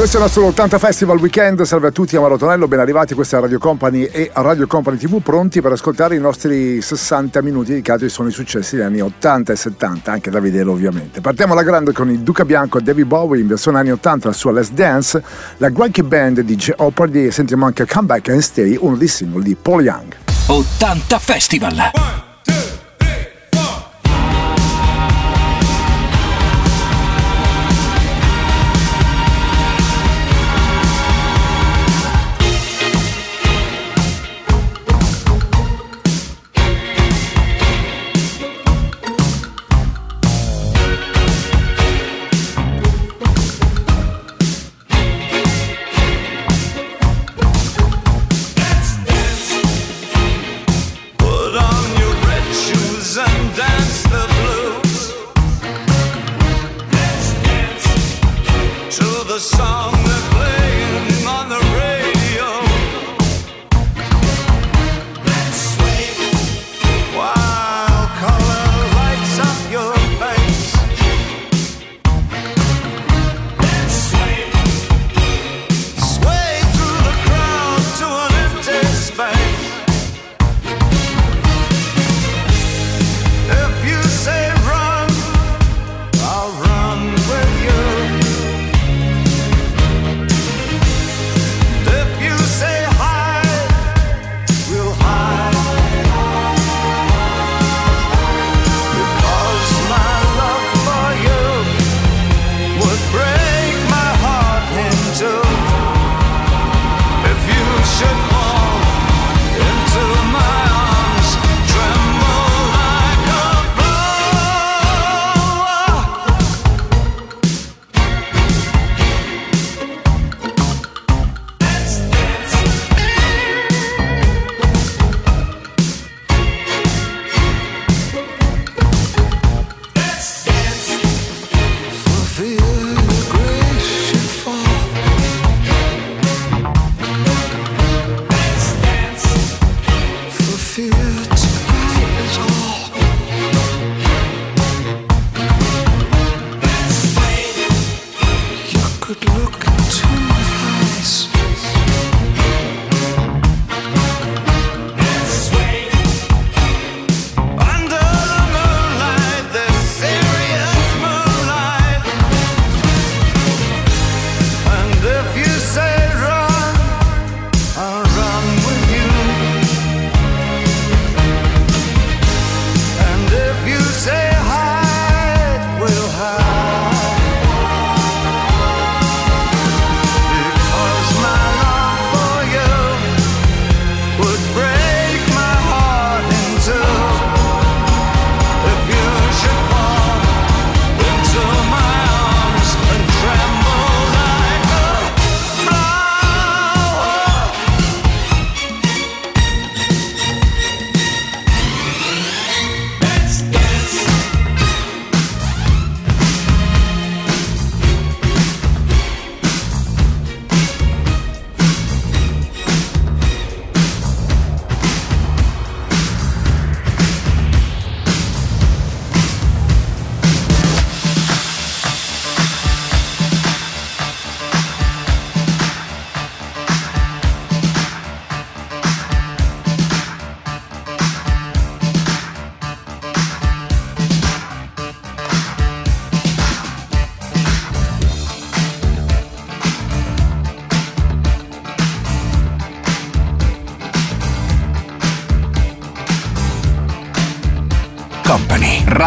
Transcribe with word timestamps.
Questo 0.00 0.16
è 0.16 0.20
il 0.20 0.26
nostro 0.26 0.46
80 0.46 0.78
Festival 0.78 1.18
Weekend, 1.18 1.60
salve 1.60 1.88
a 1.88 1.90
tutti, 1.90 2.16
Amaro 2.16 2.38
Tonello, 2.38 2.66
ben 2.66 2.78
arrivati, 2.78 3.12
questa 3.12 3.36
è 3.36 3.40
Radio 3.42 3.58
Company 3.58 4.04
e 4.04 4.30
Radio 4.32 4.66
Company 4.66 4.96
TV, 4.96 5.20
pronti 5.20 5.60
per 5.60 5.72
ascoltare 5.72 6.16
i 6.16 6.18
nostri 6.18 6.80
60 6.80 7.42
minuti 7.42 7.72
dedicati 7.72 8.04
ai 8.04 8.08
suoni 8.08 8.30
successi 8.30 8.76
degli 8.76 8.84
anni 8.86 9.02
80 9.02 9.52
e 9.52 9.56
70, 9.56 10.10
anche 10.10 10.30
da 10.30 10.40
vedere 10.40 10.70
ovviamente. 10.70 11.20
Partiamo 11.20 11.52
alla 11.52 11.62
grande 11.62 11.92
con 11.92 12.10
il 12.10 12.20
Duca 12.20 12.46
Bianco 12.46 12.78
e 12.78 12.80
David 12.80 13.04
Bowie 13.04 13.42
in 13.42 13.46
versione 13.46 13.78
anni 13.78 13.90
80, 13.90 14.28
la 14.28 14.34
sua 14.34 14.52
Let's 14.52 14.70
Dance, 14.70 15.22
la 15.58 15.68
Gwanky 15.68 16.00
Band 16.00 16.40
di 16.40 16.56
Jeopardy 16.56 17.26
e 17.26 17.30
sentiamo 17.30 17.66
anche 17.66 17.84
Come 17.86 18.06
Back 18.06 18.30
and 18.30 18.40
Stay, 18.40 18.78
uno 18.80 18.96
dei 18.96 19.06
singoli 19.06 19.44
di 19.44 19.54
Paul 19.54 19.82
Young. 19.82 20.16
80 20.46 21.18
Festival! 21.18 21.90
Put 21.92 22.29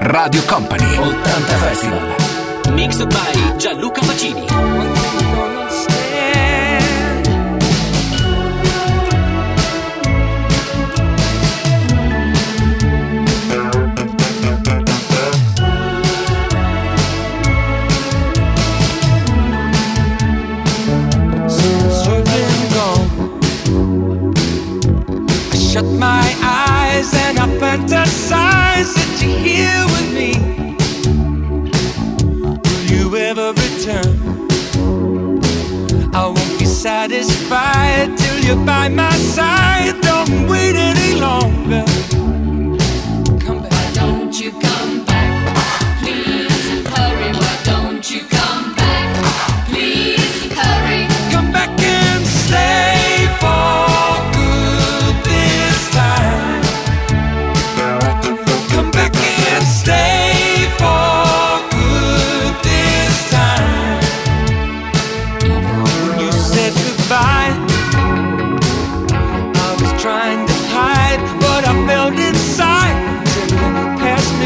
Radio 0.00 0.40
Company 0.42 0.84
80 0.84 1.54
Festival. 1.60 2.00
Mixed 2.74 3.08
by 3.08 3.56
Gianluca 3.58 4.00
Pacini. 4.02 4.46
Shut 25.72 25.84
my 25.84 26.34
eyes 26.42 27.12
and 27.14 27.38
I 27.38 27.46
fantasize 27.58 28.57
satisfied 36.78 38.16
till 38.16 38.38
you're 38.44 38.64
by 38.64 38.88
my 38.88 39.10
side. 39.16 40.00
Don't 40.00 40.48
wait 40.48 40.76
any 40.76 41.20
longer. 41.20 41.87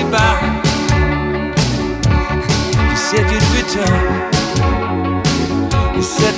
Me 0.03 0.11
by. 0.11 0.35
You 2.91 2.97
said 2.97 3.27
you'd 3.31 3.49
return. 3.59 4.05
You 5.97 6.03
said 6.03 6.35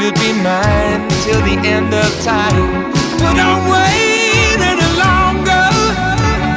you'd 0.00 0.14
be 0.14 0.32
mine 0.42 1.08
till 1.24 1.40
the 1.42 1.56
end 1.64 1.92
of 1.94 2.10
time. 2.22 2.92
But 3.18 3.36
I'm 3.38 3.62
waiting 3.70 4.80
longer. 5.04 5.66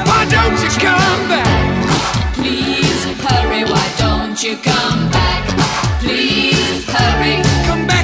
Why 0.08 0.26
don't 0.30 0.58
you 0.64 0.70
come 0.88 1.22
back? 1.30 2.34
Please 2.36 3.04
hurry. 3.26 3.64
Why 3.64 3.88
don't 3.98 4.42
you 4.44 4.58
come 4.58 5.10
back? 5.12 5.44
Please 6.00 6.86
hurry. 6.86 7.42
Come 7.68 7.88
back 7.88 8.01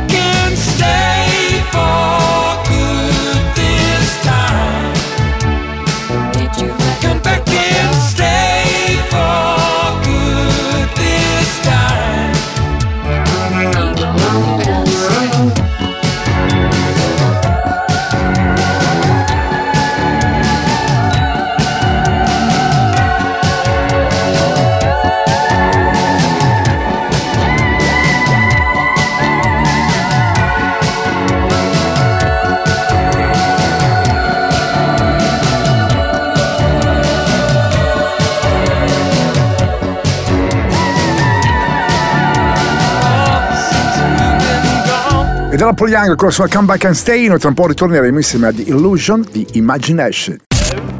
Paul 45.74 45.90
Young 45.90 46.16
con 46.16 46.28
la 46.28 46.34
sua 46.34 46.48
Come 46.48 46.66
Back 46.66 46.86
and 46.86 46.94
Stay, 46.94 47.28
noi 47.28 47.40
tra 47.40 47.50
un 47.50 47.56
po' 47.56 47.68
ritorneremo 47.68 48.18
insieme 48.18 48.48
ad 48.48 48.60
Illusion 48.60 49.26
di 49.32 49.46
Imagination. 49.54 50.38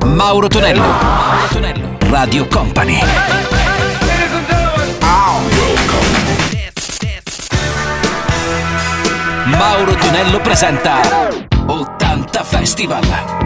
Mauro 0.06 0.48
Tonello. 0.48 0.82
Mauro 0.82 1.48
Tonello. 1.52 1.98
Radio 2.10 2.48
Company. 2.48 3.00
Mauro 9.46 9.96
Tonello 9.96 10.40
presenta 10.42 11.00
80 11.66 12.44
Festival. 12.44 13.37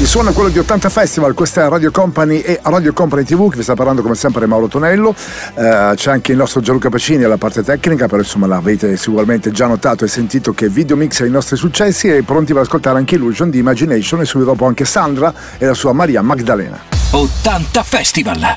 Il 0.00 0.06
suono 0.06 0.30
è 0.30 0.32
quello 0.32 0.48
di 0.48 0.58
80 0.58 0.88
Festival, 0.88 1.34
questa 1.34 1.66
è 1.66 1.68
Radio 1.68 1.90
Company 1.90 2.38
e 2.40 2.58
Radio 2.62 2.94
Company 2.94 3.22
TV 3.22 3.50
che 3.50 3.58
vi 3.58 3.62
sta 3.62 3.74
parlando 3.74 4.00
come 4.00 4.14
sempre 4.14 4.46
Mauro 4.46 4.66
Tonello, 4.66 5.14
Eh, 5.54 5.92
c'è 5.94 6.10
anche 6.10 6.32
il 6.32 6.38
nostro 6.38 6.62
Gianluca 6.62 6.88
Pacini 6.88 7.24
alla 7.24 7.36
parte 7.36 7.62
tecnica, 7.62 8.06
però 8.06 8.22
insomma 8.22 8.46
l'avete 8.46 8.96
sicuramente 8.96 9.50
già 9.50 9.66
notato 9.66 10.06
e 10.06 10.08
sentito 10.08 10.54
che 10.54 10.70
video 10.70 10.96
mix 10.96 11.20
i 11.20 11.28
nostri 11.28 11.56
successi 11.56 12.08
e 12.08 12.22
pronti 12.22 12.54
per 12.54 12.62
ascoltare 12.62 12.96
anche 12.96 13.16
Illusion 13.16 13.50
di 13.50 13.58
Imagination 13.58 14.22
e 14.22 14.24
subito 14.24 14.52
dopo 14.52 14.64
anche 14.64 14.86
Sandra 14.86 15.34
e 15.58 15.66
la 15.66 15.74
sua 15.74 15.92
Maria 15.92 16.22
Magdalena. 16.22 16.80
80 17.10 17.82
Festival. 17.82 18.56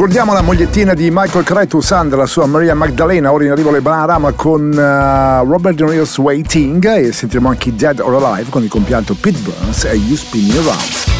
Ricordiamo 0.00 0.32
la 0.32 0.40
mogliettina 0.40 0.94
di 0.94 1.10
Michael 1.12 1.44
Cretu, 1.44 1.80
Sandra, 1.80 2.16
la 2.16 2.24
sua 2.24 2.46
Maria 2.46 2.74
Magdalena, 2.74 3.32
ora 3.32 3.44
in 3.44 3.50
arrivo 3.50 3.70
le 3.70 3.82
Banarama 3.82 4.32
con 4.32 4.70
uh, 4.70 5.46
Robert 5.46 5.76
De 5.76 5.84
Niro's 5.84 6.16
Waiting 6.16 6.82
e 6.86 7.12
sentiremo 7.12 7.50
anche 7.50 7.74
Dead 7.74 8.00
or 8.00 8.14
Alive 8.14 8.48
con 8.48 8.62
il 8.62 8.70
compianto 8.70 9.14
Pete 9.14 9.40
Burns 9.40 9.84
e 9.84 9.96
You 9.96 10.16
Spin 10.16 10.46
Me 10.46 10.58
Around. 10.58 11.19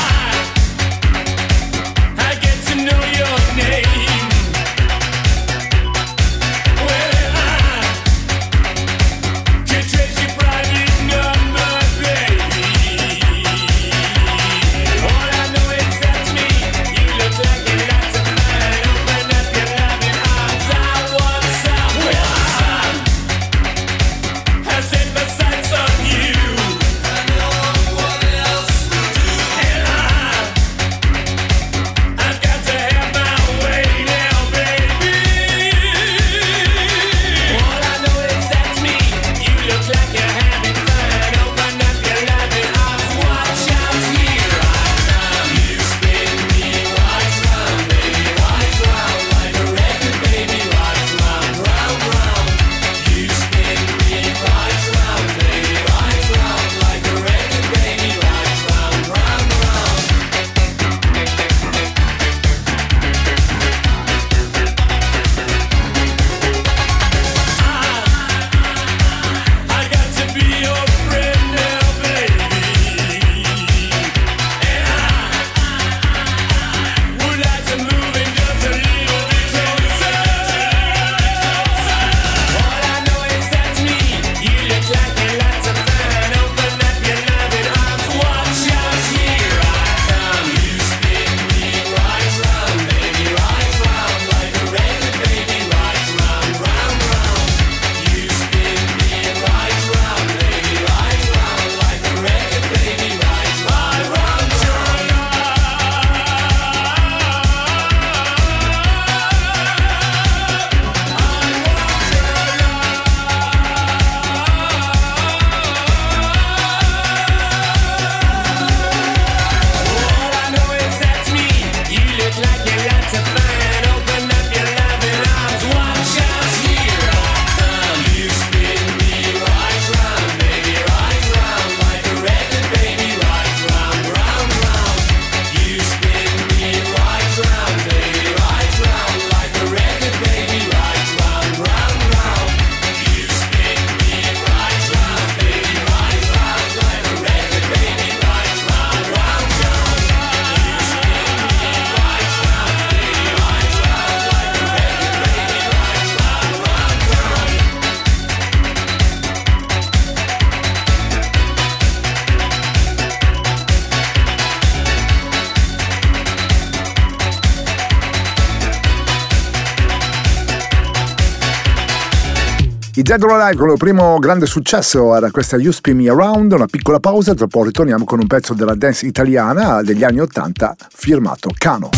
Dead 173.11 173.23
or 173.23 173.31
Alive 173.31 173.57
con 173.57 173.69
il 173.69 173.77
primo 173.77 174.17
grande 174.19 174.45
successo 174.45 175.13
era 175.13 175.29
questa 175.31 175.57
You 175.57 175.73
Spin 175.73 175.97
Me 175.97 176.07
Around, 176.07 176.53
una 176.53 176.65
piccola 176.65 177.01
pausa, 177.01 177.33
dopo 177.33 177.61
ritorniamo 177.61 178.05
con 178.05 178.19
un 178.19 178.25
pezzo 178.25 178.53
della 178.53 178.73
dance 178.73 179.05
italiana 179.05 179.81
degli 179.81 180.05
anni 180.05 180.21
80 180.21 180.77
firmato 180.95 181.49
Cano. 181.57 181.89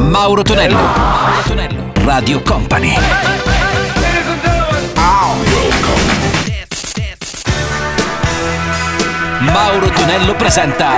Mauro 0.00 0.40
Tonello, 0.40 0.74
Mauro 0.76 1.42
Tonello. 1.46 1.92
Radio 2.06 2.40
Company. 2.40 2.94
Mauro 9.40 9.90
Tonello 9.90 10.34
presenta 10.34 10.94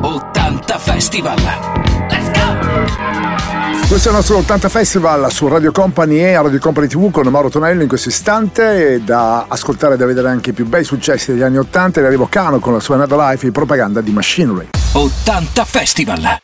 80 0.00 0.78
Festival. 0.78 1.93
Questo 3.86 4.08
è 4.08 4.10
il 4.10 4.16
nostro 4.16 4.38
80 4.38 4.68
Festival 4.68 5.30
su 5.30 5.46
Radio 5.46 5.70
Company 5.70 6.18
e 6.18 6.40
Radio 6.40 6.58
Company 6.58 6.86
TV 6.86 7.10
con 7.10 7.26
Mauro 7.28 7.50
Tonello 7.50 7.82
in 7.82 7.88
questo 7.88 8.08
istante 8.08 9.02
da 9.04 9.44
ascoltare 9.46 9.94
e 9.94 9.96
da 9.96 10.06
vedere 10.06 10.28
anche 10.28 10.50
i 10.50 10.52
più 10.52 10.66
bei 10.66 10.84
successi 10.84 11.32
degli 11.32 11.42
anni 11.42 11.58
80 11.58 12.00
e 12.00 12.04
arrivo 12.04 12.26
Cano 12.26 12.58
con 12.58 12.72
la 12.72 12.80
sua 12.80 12.96
Another 12.96 13.18
Life 13.18 13.46
e 13.46 13.52
propaganda 13.52 14.00
di 14.00 14.10
Machinery. 14.10 14.68
80 14.92 15.64
Festival! 15.64 16.43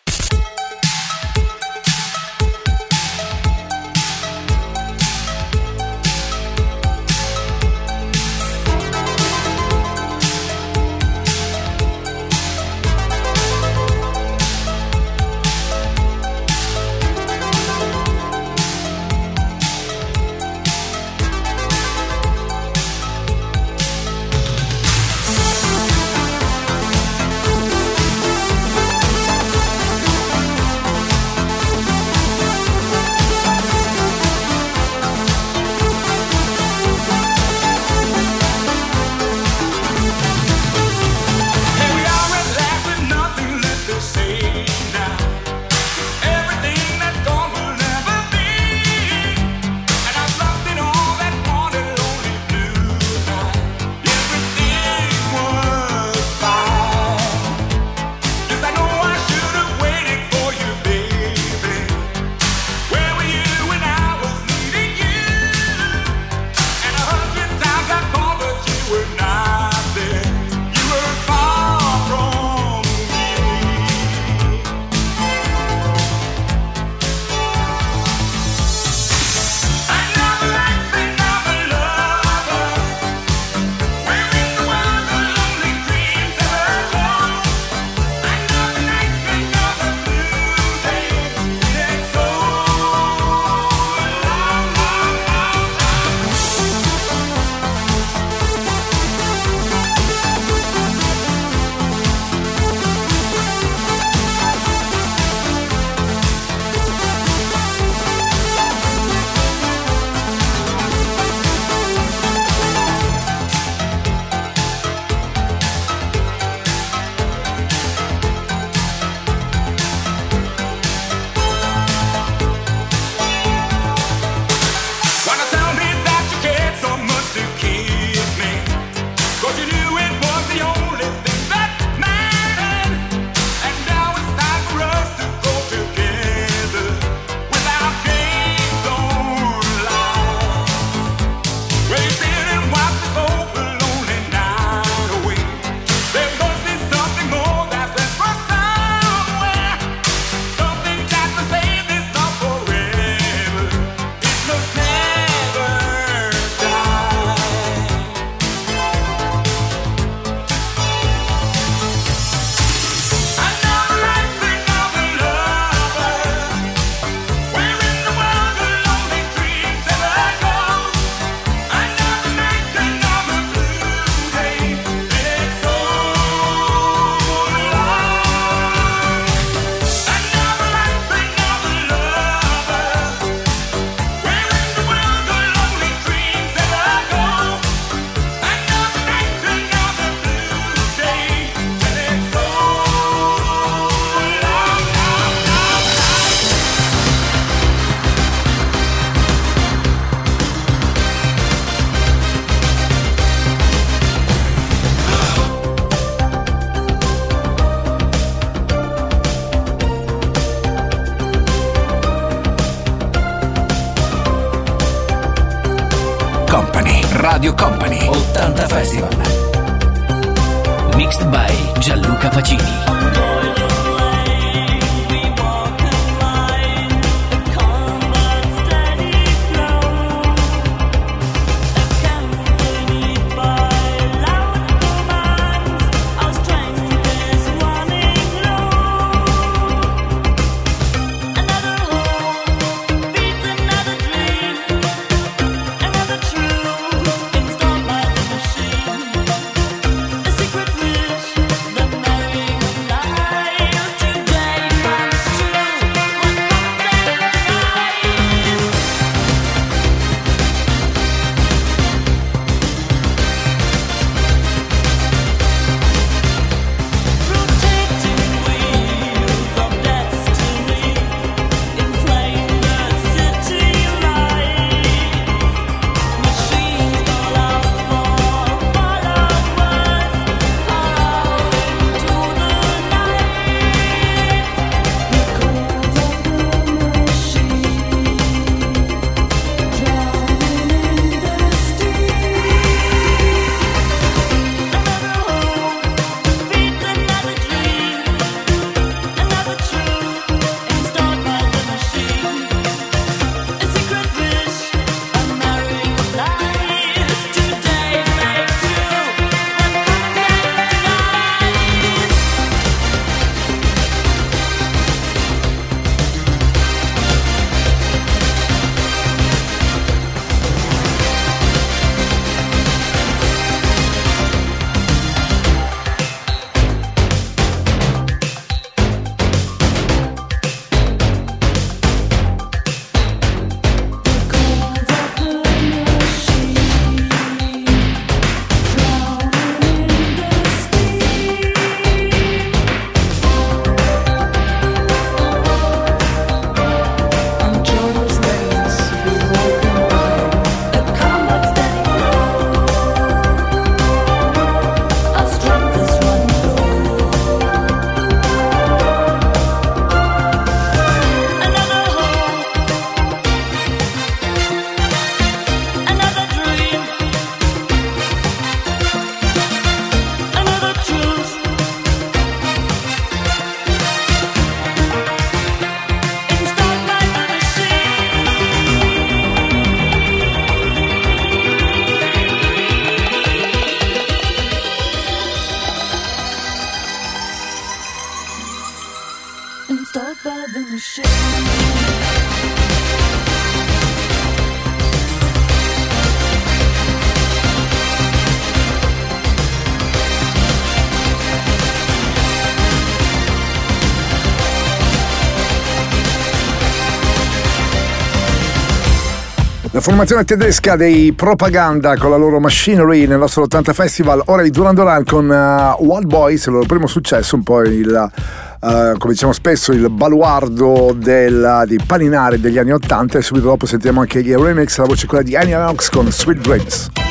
La 409.81 409.87
formazione 409.87 410.25
tedesca 410.25 410.77
dei 410.77 411.15
Propaganda 411.15 411.97
con 411.97 412.11
la 412.11 412.19
loro 412.19 412.39
Machinery 412.39 413.07
nel 413.07 413.17
nostro 413.17 413.45
80 413.45 413.73
Festival, 413.73 414.23
ora 414.27 414.43
di 414.43 414.51
Duran 414.51 414.75
Duran 414.75 415.05
con 415.05 415.27
uh, 415.27 415.83
Wild 415.83 416.07
Boys, 416.07 416.45
il 416.45 416.53
loro 416.53 416.67
primo 416.67 416.87
successo, 416.87 417.35
un 417.35 417.43
po' 417.43 417.63
il, 417.63 417.89
uh, 417.89 418.99
come 418.99 419.13
diciamo 419.15 419.33
spesso, 419.33 419.73
il 419.73 419.89
baluardo 419.89 420.95
del, 420.95 421.63
di 421.67 421.81
paninare 421.87 422.39
degli 422.39 422.59
anni 422.59 422.73
80 422.73 423.17
e 423.17 423.23
subito 423.23 423.47
dopo 423.47 423.65
sentiamo 423.65 424.01
anche 424.01 424.23
gli 424.23 424.35
remix, 424.35 424.77
la 424.77 424.85
voce 424.85 425.07
quella 425.07 425.23
di 425.23 425.35
Annie 425.35 425.57
Lennox 425.57 425.89
con 425.89 426.13
Sweet 426.13 426.41
Dreams. 426.41 427.10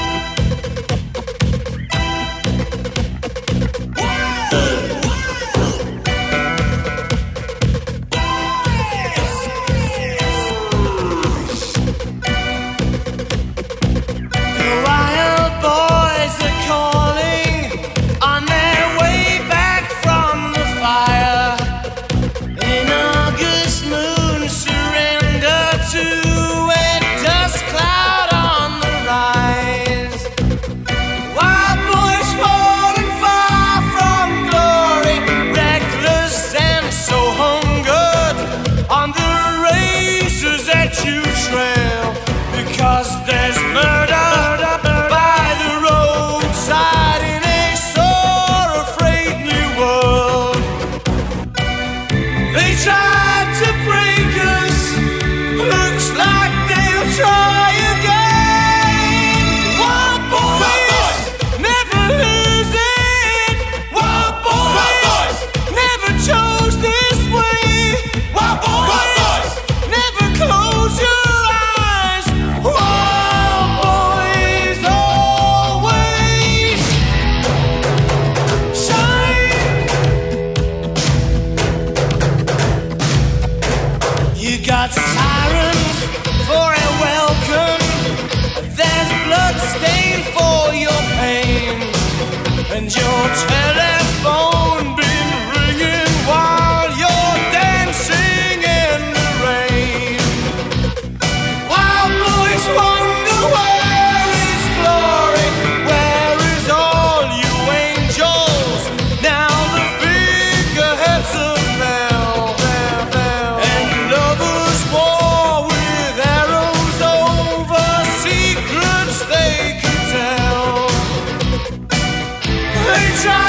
try. 123.21 123.48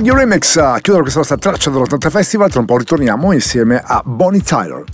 Gandhi 0.00 0.18
Remix 0.18 0.56
eh, 0.56 0.60
a 0.60 0.80
questa 0.80 1.18
nostra 1.18 1.36
traccia 1.36 1.68
dell'80 1.68 2.08
Festival. 2.10 2.50
Tra 2.50 2.60
un 2.60 2.64
po' 2.64 2.78
ritorniamo 2.78 3.32
insieme 3.32 3.82
a 3.84 4.00
Bonnie 4.02 4.40
Tyler. 4.40 4.84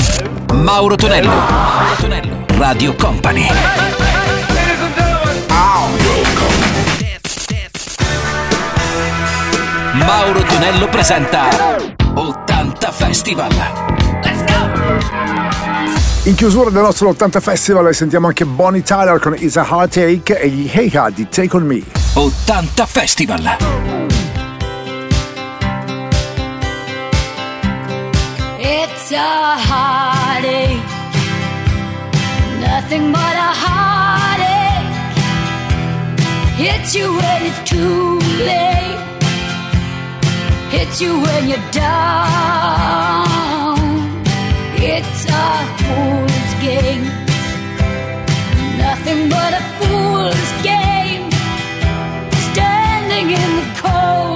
Mauro 0.53 0.97
Tonello, 0.97 1.29
Mauro 1.29 1.95
Tonello, 2.01 2.45
Radio 2.57 2.93
Company. 2.97 3.47
Mauro 9.93 10.43
Tonello 10.43 10.89
presenta 10.89 11.51
80 12.15 12.91
Festival. 12.91 13.51
Let's 14.25 14.45
go! 14.45 16.29
In 16.29 16.35
chiusura 16.35 16.71
del 16.71 16.83
nostro 16.83 17.11
80 17.11 17.39
Festival 17.39 17.95
sentiamo 17.95 18.27
anche 18.27 18.45
Bonnie 18.45 18.83
Tyler 18.83 19.21
con 19.21 19.37
It's 19.37 19.57
a 19.57 19.65
Heartache 19.71 20.41
e 20.41 20.49
gli 20.49 20.69
Hey 20.69 20.91
Ha 20.97 21.11
di 21.11 21.29
Take 21.29 21.57
On 21.57 21.65
Me. 21.65 21.81
80 22.15 22.87
Festival. 22.87 24.06
a 29.17 29.57
heartache. 29.69 30.85
Nothing 32.61 33.13
but 33.13 33.35
a 33.49 33.53
heartache. 33.65 34.93
Hits 36.63 36.95
you 36.95 37.07
when 37.17 37.41
it's 37.49 37.63
too 37.71 38.19
late. 38.51 39.01
Hits 40.71 41.01
you 41.01 41.13
when 41.21 41.49
you're 41.49 41.71
down. 41.71 43.37
It's 44.95 45.25
a 45.25 45.47
fool's 45.81 46.53
game. 46.69 47.05
Nothing 48.85 49.29
but 49.29 49.53
a 49.61 49.63
fool's 49.79 50.53
game. 50.63 51.31
Standing 52.53 53.31
in 53.31 53.51
the 53.61 53.67
cold. 53.83 54.36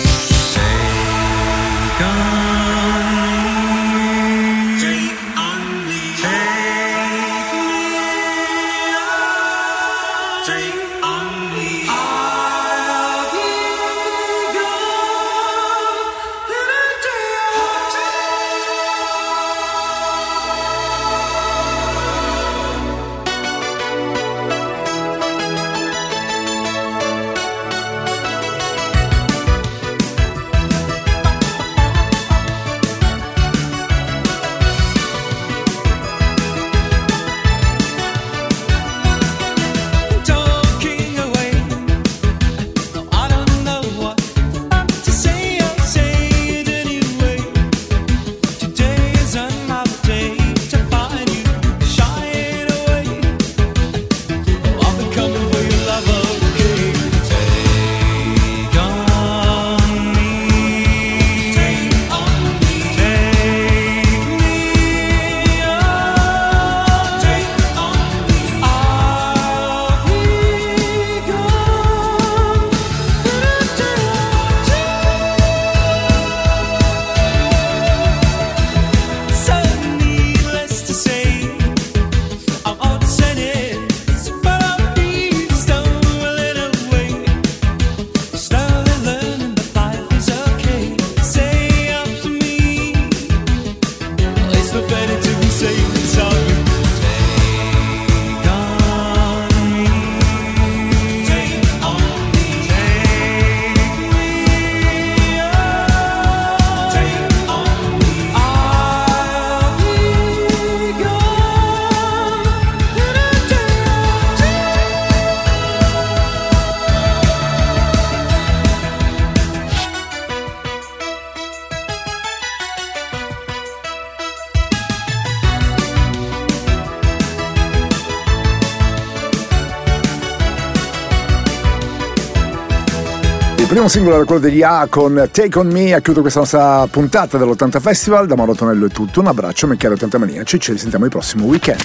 singolo 133.91 134.15
era 134.15 134.23
quello 134.23 134.39
degli 134.39 134.63
A 134.63 134.87
con 134.89 135.27
Take 135.33 135.59
On 135.59 135.67
Me. 135.67 135.93
ha 135.93 135.99
chiuso 135.99 136.21
questa 136.21 136.39
nostra 136.39 136.87
puntata 136.87 137.37
dell'80 137.37 137.81
Festival. 137.81 138.25
Da 138.25 138.35
Marotonello 138.37 138.85
è 138.85 138.89
tutto. 138.89 139.19
Un 139.19 139.27
abbraccio, 139.27 139.67
Michele 139.67 139.95
80 139.95 140.17
mania, 140.17 140.43
Ci 140.43 140.59
risentiamo 140.71 141.03
il 141.03 141.11
prossimo 141.11 141.43
weekend. 141.43 141.83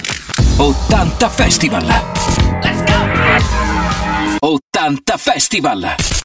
80 0.55 1.29
Festival. 1.29 1.85
Let's 2.63 2.83
go! 4.39 4.47
80 4.47 5.17
Festival. 5.17 6.17